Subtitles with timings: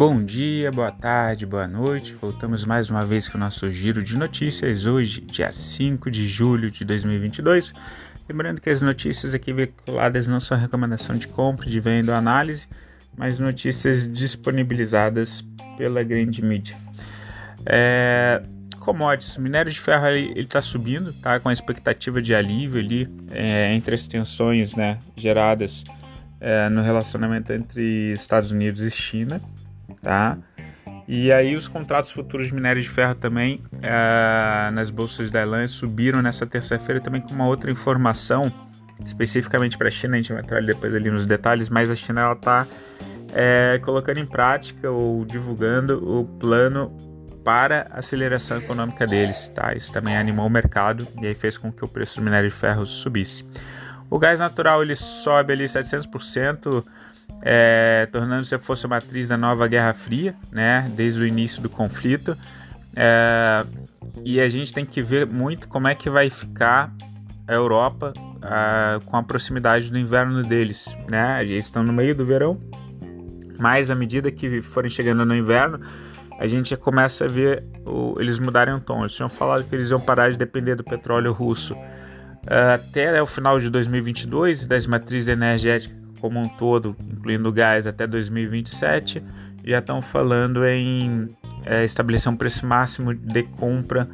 [0.00, 2.14] Bom dia, boa tarde, boa noite.
[2.14, 6.70] Voltamos mais uma vez com o nosso giro de notícias hoje, dia 5 de julho
[6.70, 7.74] de 2022.
[8.26, 12.66] Lembrando que as notícias aqui veiculadas não são recomendação de compra, de venda ou análise,
[13.14, 15.44] mas notícias disponibilizadas
[15.76, 16.78] pela grande mídia.
[17.66, 18.42] É,
[18.78, 23.74] commodities, minério de ferro ele está subindo, tá com a expectativa de alívio ali é,
[23.74, 25.84] entre as tensões né, geradas
[26.40, 29.42] é, no relacionamento entre Estados Unidos e China
[30.02, 30.38] tá?
[31.08, 35.66] E aí os contratos futuros de minério de ferro também é, nas bolsas da Elan
[35.66, 38.52] subiram nessa terça-feira também com uma outra informação
[39.04, 42.20] especificamente para a China, a gente vai entrar depois ali nos detalhes, mas a China
[42.22, 42.66] ela está
[43.32, 46.94] é, colocando em prática ou divulgando o plano
[47.44, 49.74] para aceleração econômica deles, tá?
[49.74, 52.54] Isso também animou o mercado e aí fez com que o preço do minério de
[52.54, 53.44] ferro subisse.
[54.10, 56.84] O gás natural ele sobe ali 700%,
[57.42, 62.36] é, tornando-se a força matriz da nova Guerra Fria, né, desde o início do conflito.
[62.94, 63.64] É,
[64.24, 66.92] e a gente tem que ver muito como é que vai ficar
[67.46, 68.12] a Europa
[69.06, 70.96] com a proximidade do inverno deles.
[71.10, 71.42] Né?
[71.42, 72.58] Eles estão no meio do verão,
[73.58, 75.78] mas à medida que forem chegando no inverno,
[76.38, 79.00] a gente já começa a ver o, eles mudarem o tom.
[79.00, 81.76] Eles tinham falado que eles iam parar de depender do petróleo russo
[82.74, 89.22] até o final de 2022 das matrizes energéticas como um todo, incluindo gás, até 2027,
[89.64, 91.28] já estão falando em
[91.64, 94.08] é, estabelecer um preço máximo de compra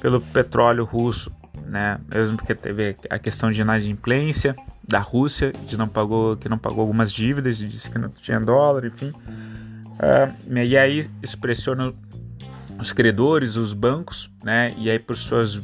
[0.00, 1.32] pelo petróleo russo,
[1.66, 1.98] né?
[2.12, 6.80] Mesmo porque teve a questão de inadimplência da Rússia, de não pagou, que não pagou
[6.80, 9.10] algumas dívidas, disse que não tinha dólar, enfim.
[9.10, 11.92] Uh, e aí isso pressiona
[12.78, 14.74] os credores, os bancos, né?
[14.76, 15.60] E aí por suas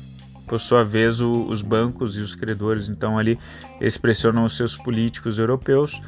[0.47, 3.39] por sua vez, o, os bancos e os credores, então, ali,
[3.81, 6.01] eles pressionam os seus políticos europeus,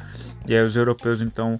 [0.47, 1.59] e aí os europeus, então,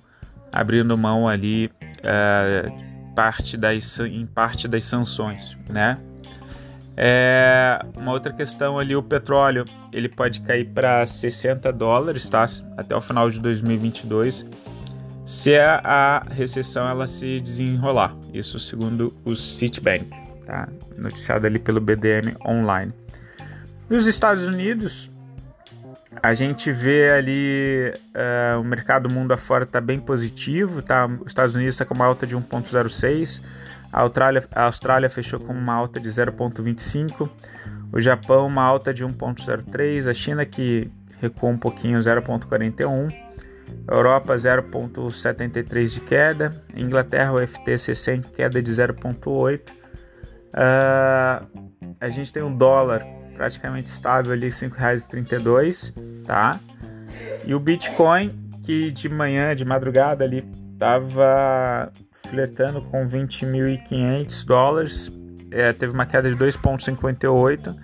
[0.52, 2.72] abrindo mão ali é,
[3.16, 5.98] parte das, em parte das sanções, né?
[7.02, 9.64] É, uma outra questão ali, o petróleo,
[9.94, 12.46] ele pode cair para 60 dólares, tá?
[12.76, 14.46] Até o final de 2022,
[15.24, 18.14] se a, recessão ela se desenrolar.
[18.34, 20.68] Isso segundo o Citibank tá?
[20.98, 22.92] Noticiado ali pelo BDM Online.
[23.88, 25.12] Nos Estados Unidos,
[26.24, 31.06] a gente vê ali uh, o mercado mundo afora está bem positivo, tá?
[31.06, 33.44] Os Estados Unidos está com uma alta de 1,06,
[33.94, 37.30] a Austrália, a Austrália fechou com uma alta de 0,25,
[37.92, 43.14] o Japão uma alta de 1,03, a China que recuou um pouquinho 0,41,
[43.88, 49.79] Europa 0,73 de queda, Inglaterra o FTSE 100 queda de 0,8
[50.50, 51.46] Uh,
[52.00, 53.04] a gente tem um dólar
[53.36, 55.94] praticamente estável ali, R$ 5,32,
[56.26, 56.60] tá?
[57.46, 60.42] E o Bitcoin, que de manhã, de madrugada ali,
[60.78, 65.10] tava flertando com 20.500 dólares,
[65.52, 67.76] é, teve uma queda de 2,58,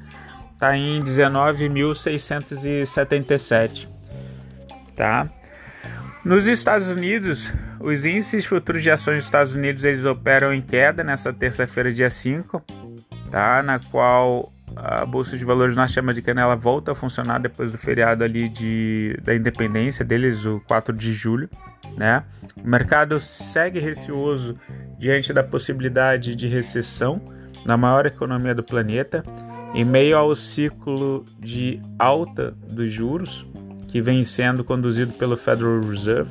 [0.57, 3.89] tá em 19.677,
[4.95, 5.27] tá?
[6.25, 11.03] Nos Estados Unidos, os índices futuros de ações dos Estados Unidos eles operam em queda
[11.03, 12.63] nessa terça-feira, dia 5,
[13.29, 13.61] tá?
[13.61, 18.49] na qual a Bolsa de Valores norte-americana ela volta a funcionar depois do feriado ali
[18.49, 21.47] de, da independência deles, o 4 de julho.
[21.95, 22.23] Né?
[22.57, 24.57] O mercado segue receoso
[24.97, 27.21] diante da possibilidade de recessão
[27.67, 29.23] na maior economia do planeta,
[29.75, 33.45] em meio ao ciclo de alta dos juros
[33.95, 36.29] que vem sendo conduzido pelo Federal Reserve.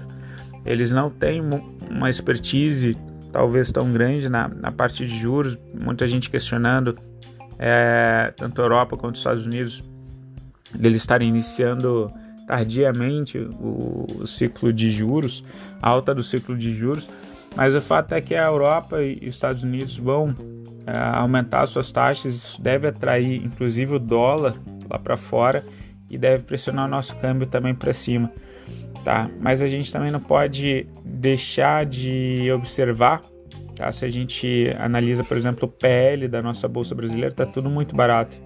[0.66, 1.40] Eles não têm
[1.88, 2.94] uma expertise
[3.32, 6.94] talvez tão grande na, na parte de juros, muita gente questionando,
[7.58, 9.82] é, tanto a Europa quanto os Estados Unidos,
[10.74, 12.12] deles estarem iniciando
[12.46, 15.42] tardiamente o, o, ciclo de juros,
[15.80, 17.08] a alta do ciclo de juros,
[17.56, 20.34] mas o fato é que a Europa e os Estados Unidos vão
[20.86, 24.54] é, aumentar suas taxas, isso deve atrair inclusive o dólar
[24.86, 25.64] lá para fora
[26.10, 28.30] e deve pressionar o nosso câmbio também para cima,
[29.04, 29.30] tá?
[29.40, 33.22] Mas a gente também não pode deixar de observar,
[33.74, 33.90] tá?
[33.92, 37.94] Se a gente analisa, por exemplo, o PL da nossa bolsa brasileira, está tudo muito
[37.94, 38.36] barato.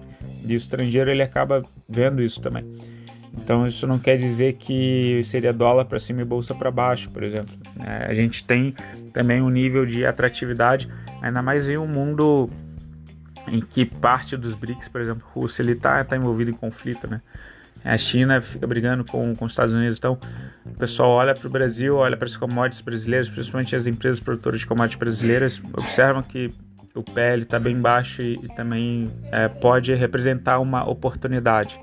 [0.45, 2.65] E o estrangeiro ele acaba vendo isso também.
[3.33, 7.23] Então isso não quer dizer que seria dólar para cima e bolsa para baixo, por
[7.23, 7.55] exemplo.
[7.85, 8.73] É, a gente tem
[9.13, 10.87] também um nível de atratividade,
[11.21, 12.49] ainda mais em um mundo
[13.51, 17.21] em que parte dos BRICS, por exemplo, Rússia, ele está tá envolvido em conflito, né?
[17.83, 20.17] A China fica brigando com, com os Estados Unidos, então
[20.65, 24.59] o pessoal olha para o Brasil, olha para as commodities brasileiras, principalmente as empresas produtoras
[24.59, 26.51] de commodities brasileiras, observam que
[26.93, 31.79] o PL está bem baixo e, e também é, pode representar uma oportunidade,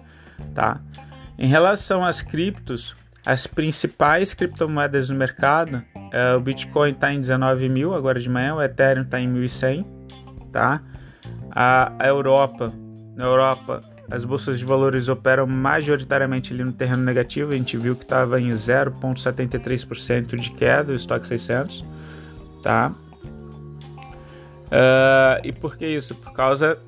[0.54, 0.80] tá?
[1.38, 7.68] Em relação às criptos, as principais criptomoedas no mercado Uh, o Bitcoin está em 19
[7.68, 9.84] mil agora de manhã, o Ethereum está em 1.100,
[10.52, 10.80] tá?
[11.58, 12.70] A, Europa,
[13.16, 13.80] na Europa,
[14.10, 17.52] as bolsas de valores operam majoritariamente ali no terreno negativo.
[17.52, 21.82] A gente viu que estava em 0,73% de queda o estoque 600,
[22.62, 22.92] tá?
[24.66, 26.14] Uh, e por que isso?
[26.14, 26.78] Por causa,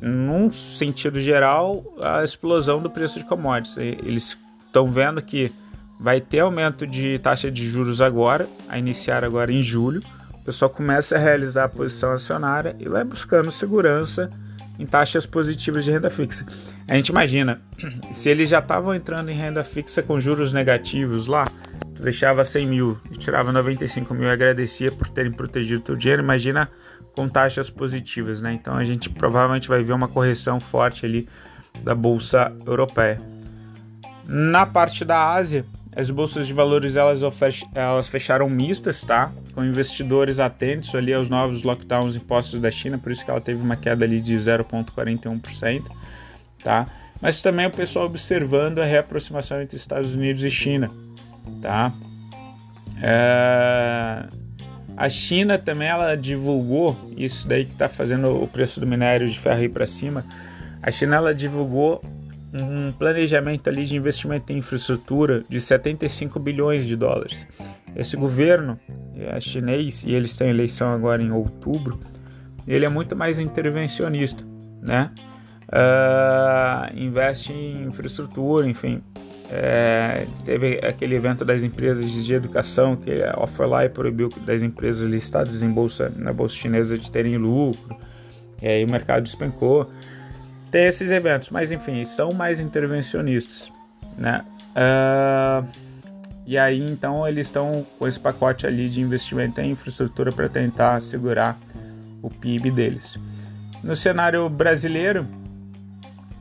[0.00, 3.76] num sentido geral, a explosão do preço de commodities.
[3.76, 5.52] Eles estão vendo que
[5.98, 10.00] vai ter aumento de taxa de juros agora, a iniciar agora em julho.
[10.46, 14.30] Pessoal começa a realizar a posição acionária e vai buscando segurança
[14.78, 16.46] em taxas positivas de renda fixa.
[16.86, 17.60] A gente imagina,
[18.14, 21.48] se eles já estavam entrando em renda fixa com juros negativos lá,
[21.96, 26.22] tu deixava 100 mil e tirava 95 mil e agradecia por terem protegido teu dinheiro,
[26.22, 26.70] imagina
[27.12, 28.52] com taxas positivas, né?
[28.52, 31.28] Então a gente provavelmente vai ver uma correção forte ali
[31.82, 33.20] da bolsa europeia.
[34.24, 35.66] Na parte da Ásia,
[35.96, 37.22] as bolsas de valores elas,
[37.74, 39.32] elas fecharam mistas, tá?
[39.54, 43.62] Com investidores atentos ali aos novos lockdowns impostos da China, por isso que ela teve
[43.62, 45.84] uma queda ali de 0,41%,
[46.62, 46.86] tá?
[47.18, 50.90] Mas também o pessoal observando a reaproximação entre Estados Unidos e China,
[51.62, 51.94] tá?
[53.02, 54.26] É...
[54.98, 59.38] A China também ela divulgou isso daí que está fazendo o preço do minério de
[59.38, 60.26] ferro ir para cima.
[60.82, 62.02] A China ela divulgou
[62.62, 67.46] um planejamento ali de investimento em infraestrutura de 75 bilhões de dólares.
[67.94, 68.78] Esse governo
[69.14, 71.98] é chinês e eles têm eleição agora em outubro.
[72.66, 74.44] Ele é muito mais intervencionista,
[74.86, 75.10] né?
[75.68, 79.02] Uh, investe em infraestrutura, enfim.
[79.48, 85.62] É, teve aquele evento das empresas de educação que a Offerline proibiu das empresas listadas
[85.62, 87.96] em bolsa na bolsa chinesa de terem lucro.
[88.60, 89.88] E aí o mercado despencou
[90.70, 93.70] ter esses eventos, mas enfim, são mais intervencionistas,
[94.16, 94.44] né?
[94.76, 95.66] Uh,
[96.46, 101.00] e aí então eles estão com esse pacote ali de investimento em infraestrutura para tentar
[101.00, 101.58] segurar
[102.22, 103.18] o PIB deles.
[103.82, 105.26] No cenário brasileiro,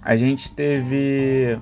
[0.02, 1.60] a gente teve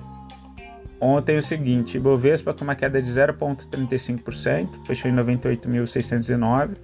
[1.00, 6.76] ontem o seguinte: Ibovespa com uma queda de 0,35%, fechou em 98.609.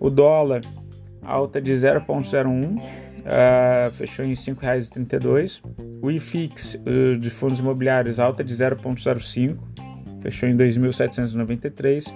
[0.00, 0.62] O dólar
[1.22, 5.62] alta de 0,01 uh, fechou em R$ 5,32.
[6.02, 9.56] O IFIX uh, de fundos imobiliários alta de 0,05,
[10.22, 12.12] fechou em 2.793.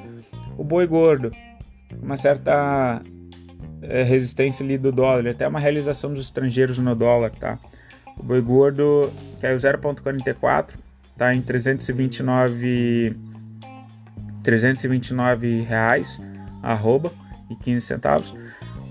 [0.57, 1.31] O boi gordo,
[2.03, 7.59] uma certa uh, resistência ali do dólar, até uma realização dos estrangeiros no dólar, tá?
[8.19, 10.75] O boi gordo caiu 0,44,
[11.17, 13.17] tá em 329
[14.43, 16.21] 329 reais
[16.63, 17.13] arroba
[17.49, 18.35] e 15 centavos.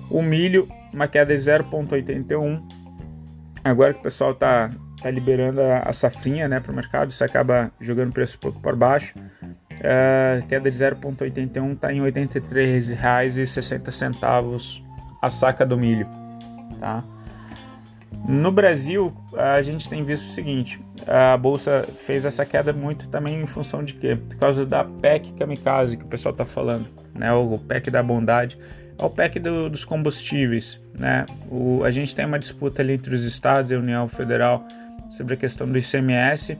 [0.09, 2.61] O milho uma queda de 0,81.
[3.63, 4.69] Agora que o pessoal está
[5.01, 8.39] tá liberando a, a safrinha né, para o mercado, isso acaba jogando o preço um
[8.39, 9.13] pouco para baixo.
[9.17, 14.83] Uh, queda de 0,81 está em R$ 83,60
[15.21, 16.07] a saca do milho.
[16.79, 17.03] Tá?
[18.27, 23.41] No Brasil, a gente tem visto o seguinte: a bolsa fez essa queda muito também
[23.41, 24.15] em função de quê?
[24.15, 26.87] Por causa da PEC kamikaze que o pessoal está falando,
[27.17, 27.33] né?
[27.33, 28.59] o PEC da bondade
[28.97, 30.79] ao PEC do, dos combustíveis.
[30.97, 31.25] Né?
[31.49, 34.65] O, a gente tem uma disputa ali entre os estados e a União Federal
[35.09, 36.57] sobre a questão do ICMS,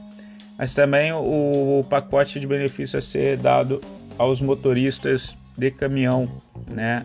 [0.58, 3.80] mas também o, o pacote de benefício a ser dado
[4.18, 6.28] aos motoristas de caminhão.
[6.68, 7.04] Né?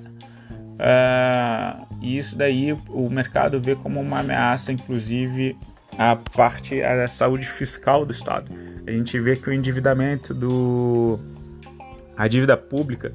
[0.77, 5.57] Uh, e isso daí o mercado vê como uma ameaça, inclusive,
[5.97, 8.51] a parte a saúde fiscal do Estado.
[8.85, 11.19] A gente vê que o endividamento do
[12.15, 13.13] a dívida pública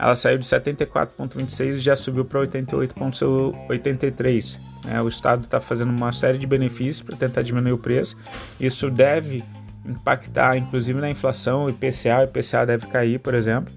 [0.00, 4.58] ela saiu de 74,26 e já subiu para 88,83.
[4.86, 5.02] Né?
[5.02, 8.16] O Estado está fazendo uma série de benefícios para tentar diminuir o preço.
[8.58, 9.44] Isso deve
[9.84, 12.20] impactar, inclusive, na inflação, o IPCA.
[12.20, 13.74] O IPCA deve cair, por exemplo,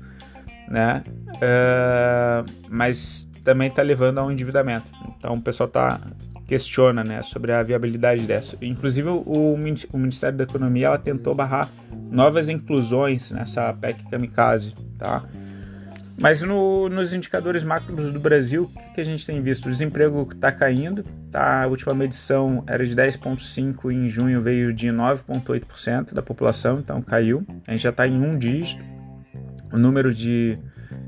[0.70, 1.04] né?
[1.36, 4.86] Uh, mas também está levando a um endividamento.
[5.18, 6.00] Então, o pessoal tá
[6.48, 8.56] questiona, né, sobre a viabilidade dessa.
[8.62, 11.70] Inclusive, o, o Ministério da Economia ela tentou barrar
[12.12, 15.24] novas inclusões nessa PEC kamikaze, tá?
[16.20, 19.66] Mas no, nos indicadores macros do Brasil, o que, a gente tem visto?
[19.66, 21.64] O desemprego está caindo, tá?
[21.64, 27.44] a última medição era de 10,5% em junho, veio de 9,8% da população, então caiu.
[27.68, 28.86] A gente já está em um dígito
[29.72, 30.60] o número de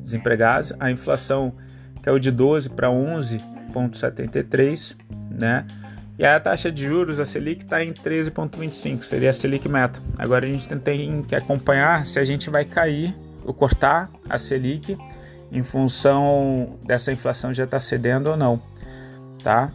[0.04, 0.74] desempregados.
[0.80, 1.54] A inflação
[2.02, 4.96] caiu de 12 para 11,73%,
[5.40, 5.68] né?
[6.18, 10.00] E a taxa de juros, a Selic, está em 13,25, seria a Selic meta.
[10.18, 13.14] Agora a gente tem que acompanhar se a gente vai cair
[13.46, 14.98] ou cortar a Selic
[15.52, 18.62] em função dessa inflação já está cedendo ou não,
[19.44, 19.72] tá?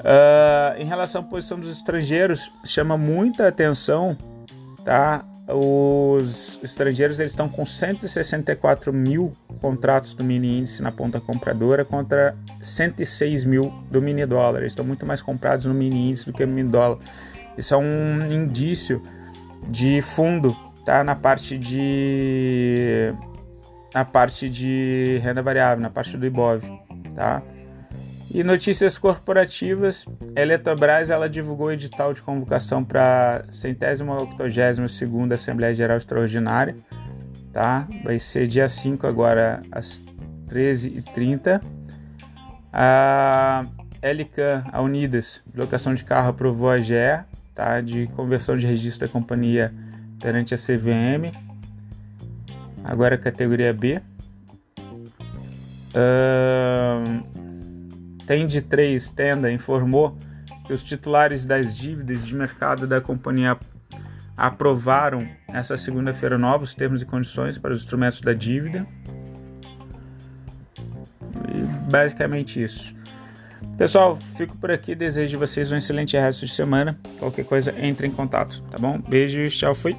[0.00, 4.16] Uh, em relação à posição dos estrangeiros, chama muita atenção,
[4.84, 5.24] tá?
[5.48, 12.36] os estrangeiros eles estão com 164 mil contratos do mini índice na ponta compradora contra
[12.60, 14.60] 106 mil do mini dólar.
[14.60, 16.98] Eles estão muito mais comprados no mini índice do que no mini dólar.
[17.58, 19.02] Isso é um indício
[19.68, 21.02] de fundo, tá?
[21.02, 23.14] Na parte de
[23.94, 26.62] na parte de renda variável, na parte do IBOV,
[27.14, 27.42] tá?
[28.30, 34.88] E notícias corporativas, a Eletrobras ela divulgou o edital de convocação para a centésima octogésima
[34.88, 36.74] segunda Assembleia Geral Extraordinária,
[37.52, 37.86] tá?
[38.02, 40.02] Vai ser dia 5 agora às
[40.48, 41.60] 13h30.
[42.72, 43.66] A
[44.00, 46.94] LCAN, a Unidas, locação de carro aprovou a GE,
[47.54, 47.82] tá?
[47.82, 49.74] De conversão de registro da companhia
[50.22, 51.36] perante a CVM.
[52.84, 54.00] Agora categoria B.
[55.94, 57.22] Uh,
[58.26, 60.16] tem de 3 Tenda informou
[60.66, 63.58] que os titulares das dívidas de mercado da companhia
[64.36, 68.86] aprovaram essa segunda-feira novos termos e condições para os instrumentos da dívida.
[71.54, 72.94] E basicamente isso.
[73.82, 74.94] Pessoal, fico por aqui.
[74.94, 76.96] Desejo vocês um excelente resto de semana.
[77.18, 78.96] Qualquer coisa, entre em contato, tá bom?
[78.96, 79.96] Beijo, tchau, fui.